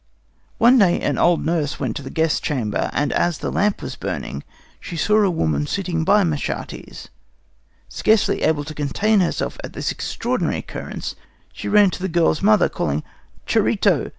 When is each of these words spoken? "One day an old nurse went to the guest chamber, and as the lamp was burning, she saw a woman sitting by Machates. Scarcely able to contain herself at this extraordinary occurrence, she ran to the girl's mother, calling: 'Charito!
"One 0.57 0.79
day 0.79 0.99
an 1.01 1.19
old 1.19 1.45
nurse 1.45 1.79
went 1.79 1.95
to 1.97 2.01
the 2.01 2.09
guest 2.09 2.41
chamber, 2.41 2.89
and 2.91 3.13
as 3.13 3.37
the 3.37 3.51
lamp 3.51 3.83
was 3.83 3.95
burning, 3.95 4.43
she 4.79 4.97
saw 4.97 5.21
a 5.23 5.29
woman 5.29 5.67
sitting 5.67 6.03
by 6.03 6.23
Machates. 6.23 7.09
Scarcely 7.87 8.41
able 8.41 8.63
to 8.63 8.73
contain 8.73 9.19
herself 9.19 9.59
at 9.63 9.73
this 9.73 9.91
extraordinary 9.91 10.57
occurrence, 10.57 11.13
she 11.53 11.67
ran 11.69 11.91
to 11.91 12.01
the 12.01 12.09
girl's 12.09 12.41
mother, 12.41 12.67
calling: 12.67 13.03
'Charito! 13.45 14.09